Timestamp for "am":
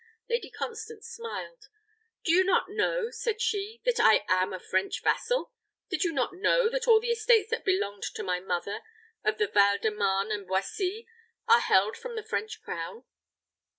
4.27-4.51